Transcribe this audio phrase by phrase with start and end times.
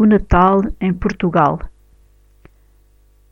[0.00, 1.58] O Natal em Portugal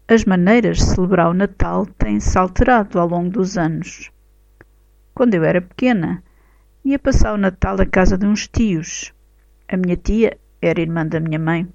[0.09, 4.11] As maneiras de celebrar o Natal têm-se alterado ao longo dos anos.
[5.15, 6.25] Quando eu era pequena,
[6.85, 9.15] ia passar o Natal à casa de uns tios.
[9.69, 11.69] A minha tia era irmã da minha mãe.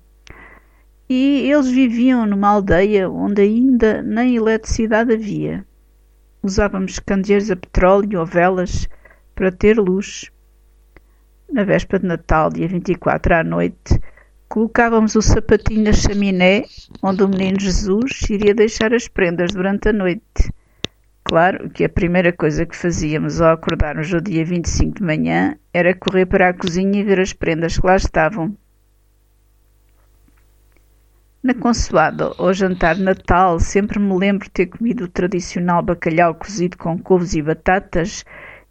[1.07, 5.65] E eles viviam numa aldeia onde ainda nem eletricidade havia.
[6.43, 8.89] Usávamos candeeiros a petróleo ou velas
[9.33, 10.29] para ter luz.
[11.49, 13.97] Na véspera de Natal, dia 24 à noite,
[14.51, 16.65] Colocávamos o sapatinho na chaminé,
[17.01, 20.51] onde o menino Jesus iria deixar as prendas durante a noite.
[21.23, 25.95] Claro que a primeira coisa que fazíamos ao acordarmos no dia 25 de manhã era
[25.95, 28.53] correr para a cozinha e ver as prendas que lá estavam.
[31.41, 36.35] Na consoada ou jantar de Natal, sempre me lembro de ter comido o tradicional bacalhau
[36.35, 38.25] cozido com couves e batatas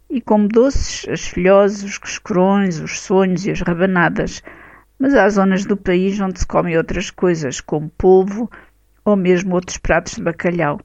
[0.07, 4.43] e como doces as filhoses, os coscorões, os sonhos e as rabanadas–
[5.01, 8.47] mas há zonas do país onde se comem outras coisas, como polvo
[9.03, 10.79] ou mesmo outros pratos de bacalhau.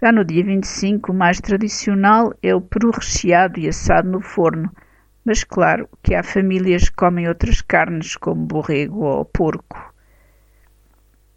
[0.00, 4.70] Já no dia 25, o mais tradicional é o peru recheado e assado no forno,
[5.24, 9.92] mas claro que há famílias que comem outras carnes, como borrego ou porco.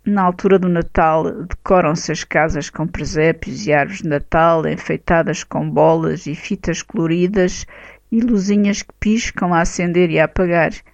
[0.05, 5.67] Na altura do Natal, decoram-se as casas com presépios e árvores de Natal enfeitadas com
[5.67, 7.65] bolas e fitas coloridas
[8.11, 10.69] e luzinhas que piscam a acender e a apagar–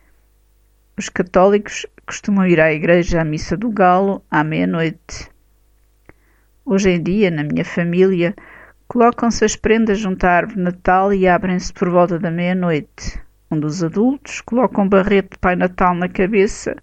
[1.01, 5.31] os católicos costumam ir à igreja à missa do galo à meia-noite.
[6.63, 8.35] Hoje em dia, na minha família,
[8.87, 13.19] colocam-se as prendas junto à árvore Natal e abrem-se por volta da meia-noite.
[13.49, 16.75] Um dos adultos coloca um barrete de Pai Natal na cabeça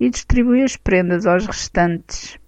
[0.00, 2.39] e distribui as prendas aos restantes.